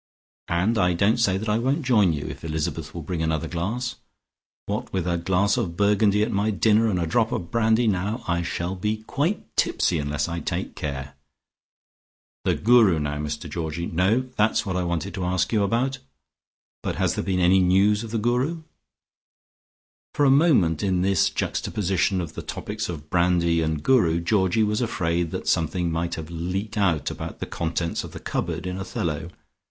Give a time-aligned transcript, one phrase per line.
[0.47, 3.97] And I don't say that I won't join you, if Elizabeth will bring another glass.
[4.65, 8.23] What with a glass of Burgundy at my dinner, and a drop of brandy now,
[8.27, 11.13] I shall be quite tipsy unless I take care.
[12.45, 15.99] The Guru now, Mr Georgie, no, that's not what I wanted to ask you about
[16.81, 18.63] but has there been any news of the Guru?"
[20.15, 24.81] For a moment in this juxtaposition of the topics of brandy and Guru, Georgie was
[24.81, 29.29] afraid that something might have leaked out about the contents of the cupboard in Othello.